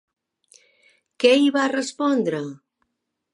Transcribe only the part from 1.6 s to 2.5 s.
respondre?